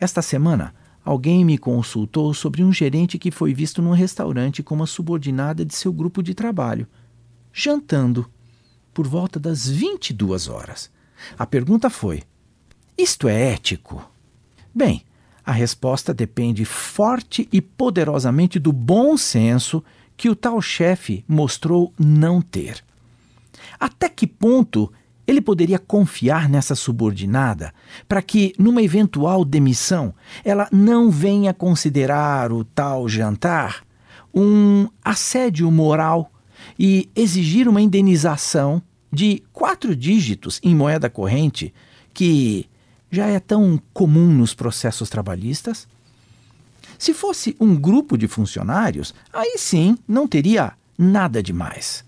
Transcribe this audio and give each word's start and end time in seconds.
Esta 0.00 0.22
semana, 0.22 0.74
alguém 1.04 1.44
me 1.44 1.58
consultou 1.58 2.32
sobre 2.32 2.62
um 2.62 2.72
gerente 2.72 3.18
que 3.18 3.30
foi 3.30 3.52
visto 3.52 3.82
num 3.82 3.92
restaurante 3.92 4.62
com 4.62 4.74
uma 4.74 4.86
subordinada 4.86 5.64
de 5.64 5.74
seu 5.74 5.92
grupo 5.92 6.22
de 6.22 6.34
trabalho, 6.34 6.86
jantando, 7.52 8.30
por 8.94 9.06
volta 9.06 9.40
das 9.40 9.68
22 9.68 10.48
horas. 10.48 10.90
A 11.36 11.46
pergunta 11.46 11.90
foi: 11.90 12.22
Isto 12.96 13.28
é 13.28 13.52
ético? 13.52 14.08
Bem, 14.74 15.02
a 15.44 15.52
resposta 15.52 16.12
depende 16.14 16.64
forte 16.64 17.48
e 17.50 17.60
poderosamente 17.60 18.58
do 18.58 18.72
bom 18.72 19.16
senso 19.16 19.82
que 20.16 20.28
o 20.28 20.36
tal 20.36 20.60
chefe 20.60 21.24
mostrou 21.26 21.92
não 21.98 22.42
ter. 22.42 22.84
Até 23.80 24.08
que 24.08 24.26
ponto 24.26 24.92
ele 25.28 25.42
poderia 25.42 25.78
confiar 25.78 26.48
nessa 26.48 26.74
subordinada 26.74 27.74
para 28.08 28.22
que, 28.22 28.54
numa 28.58 28.82
eventual 28.82 29.44
demissão, 29.44 30.14
ela 30.42 30.66
não 30.72 31.10
venha 31.10 31.52
considerar 31.52 32.50
o 32.50 32.64
tal 32.64 33.06
jantar 33.06 33.86
um 34.34 34.88
assédio 35.04 35.70
moral 35.70 36.32
e 36.78 37.10
exigir 37.14 37.68
uma 37.68 37.82
indenização 37.82 38.82
de 39.12 39.42
quatro 39.52 39.94
dígitos 39.94 40.58
em 40.62 40.74
moeda 40.74 41.10
corrente 41.10 41.74
que 42.14 42.66
já 43.10 43.26
é 43.26 43.38
tão 43.38 43.80
comum 43.92 44.32
nos 44.32 44.54
processos 44.54 45.10
trabalhistas? 45.10 45.86
Se 46.98 47.12
fosse 47.12 47.54
um 47.60 47.76
grupo 47.76 48.16
de 48.16 48.26
funcionários, 48.26 49.14
aí 49.30 49.56
sim 49.58 49.98
não 50.08 50.26
teria 50.26 50.72
nada 50.96 51.42
demais. 51.42 52.02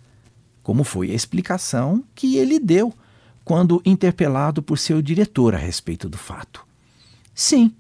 Como 0.63 0.85
foi 0.85 1.11
a 1.11 1.15
explicação 1.15 2.03
que 2.15 2.37
ele 2.37 2.59
deu 2.59 2.95
quando 3.45 3.83
interpelado 3.85 4.63
por 4.63 4.79
seu 4.79 5.01
diretor 5.03 5.55
a 5.55 5.59
respeito 5.59 6.09
do 6.09 6.19
fato. 6.19 6.67
Sim, 7.35 7.73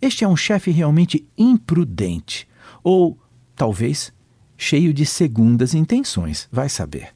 este 0.00 0.24
é 0.24 0.28
um 0.28 0.36
chefe 0.36 0.70
realmente 0.70 1.26
imprudente, 1.36 2.46
ou 2.82 3.18
talvez 3.56 4.12
cheio 4.56 4.92
de 4.92 5.06
segundas 5.06 5.74
intenções, 5.74 6.48
vai 6.50 6.68
saber. 6.68 7.14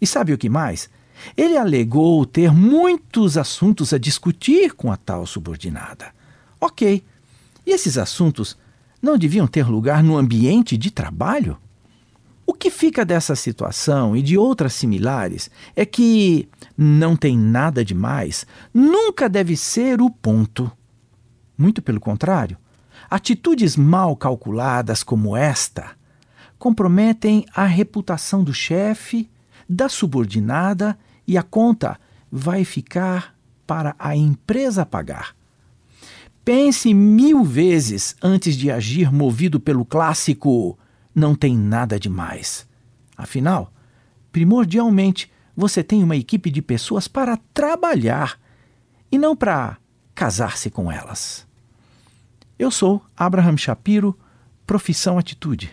E 0.00 0.06
sabe 0.06 0.32
o 0.32 0.38
que 0.38 0.48
mais? 0.48 0.88
Ele 1.36 1.56
alegou 1.56 2.24
ter 2.24 2.52
muitos 2.52 3.36
assuntos 3.36 3.92
a 3.92 3.98
discutir 3.98 4.74
com 4.74 4.92
a 4.92 4.96
tal 4.96 5.26
subordinada. 5.26 6.12
Ok. 6.60 7.04
E 7.66 7.70
esses 7.70 7.98
assuntos 7.98 8.56
não 9.02 9.18
deviam 9.18 9.46
ter 9.46 9.66
lugar 9.66 10.02
no 10.02 10.16
ambiente 10.16 10.76
de 10.76 10.90
trabalho? 10.90 11.58
Que 12.58 12.70
fica 12.70 13.04
dessa 13.04 13.36
situação 13.36 14.16
e 14.16 14.22
de 14.22 14.36
outras 14.36 14.72
similares 14.72 15.48
é 15.76 15.86
que 15.86 16.48
não 16.76 17.16
tem 17.16 17.38
nada 17.38 17.84
de 17.84 17.94
mais, 17.94 18.44
nunca 18.74 19.28
deve 19.28 19.56
ser 19.56 20.00
o 20.02 20.10
ponto. 20.10 20.70
Muito 21.56 21.80
pelo 21.80 22.00
contrário, 22.00 22.56
atitudes 23.08 23.76
mal 23.76 24.16
calculadas 24.16 25.02
como 25.02 25.36
esta 25.36 25.96
comprometem 26.58 27.46
a 27.54 27.64
reputação 27.64 28.42
do 28.42 28.52
chefe, 28.52 29.30
da 29.68 29.88
subordinada 29.88 30.98
e 31.26 31.38
a 31.38 31.42
conta 31.42 31.98
vai 32.30 32.64
ficar 32.64 33.34
para 33.66 33.94
a 33.98 34.16
empresa 34.16 34.84
pagar. 34.84 35.36
Pense 36.44 36.92
mil 36.92 37.44
vezes 37.44 38.16
antes 38.22 38.56
de 38.56 38.70
agir 38.70 39.12
movido 39.12 39.60
pelo 39.60 39.84
clássico 39.84 40.76
não 41.18 41.34
tem 41.34 41.56
nada 41.56 41.98
de 41.98 42.08
mais. 42.08 42.66
Afinal, 43.16 43.72
primordialmente, 44.30 45.30
você 45.56 45.82
tem 45.82 46.02
uma 46.02 46.16
equipe 46.16 46.50
de 46.50 46.62
pessoas 46.62 47.08
para 47.08 47.36
trabalhar 47.52 48.38
e 49.10 49.18
não 49.18 49.34
para 49.34 49.76
casar-se 50.14 50.70
com 50.70 50.90
elas. 50.90 51.46
Eu 52.58 52.70
sou 52.70 53.04
Abraham 53.16 53.56
Shapiro, 53.56 54.18
profissão 54.66 55.18
atitude. 55.18 55.66